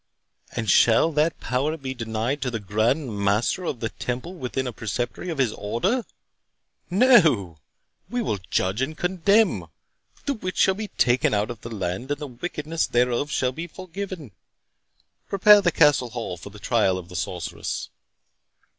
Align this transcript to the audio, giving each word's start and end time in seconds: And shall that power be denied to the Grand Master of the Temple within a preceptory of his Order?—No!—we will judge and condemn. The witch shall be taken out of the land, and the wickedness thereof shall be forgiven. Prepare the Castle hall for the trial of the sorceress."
And 0.53 0.67
shall 0.67 1.11
that 1.11 1.39
power 1.39 1.77
be 1.77 1.93
denied 1.93 2.41
to 2.41 2.49
the 2.49 2.59
Grand 2.59 3.19
Master 3.23 3.65
of 3.65 3.81
the 3.81 3.89
Temple 3.89 4.33
within 4.33 4.65
a 4.65 4.73
preceptory 4.73 5.29
of 5.29 5.37
his 5.37 5.53
Order?—No!—we 5.53 6.01
will 8.23 8.37
judge 8.49 8.81
and 8.81 8.97
condemn. 8.97 9.67
The 10.25 10.33
witch 10.33 10.57
shall 10.57 10.73
be 10.73 10.87
taken 10.87 11.35
out 11.35 11.51
of 11.51 11.61
the 11.61 11.69
land, 11.69 12.09
and 12.09 12.19
the 12.19 12.25
wickedness 12.25 12.87
thereof 12.87 13.29
shall 13.29 13.51
be 13.51 13.67
forgiven. 13.67 14.31
Prepare 15.29 15.61
the 15.61 15.71
Castle 15.71 16.09
hall 16.09 16.35
for 16.35 16.49
the 16.49 16.57
trial 16.57 16.97
of 16.97 17.07
the 17.07 17.15
sorceress." 17.15 17.89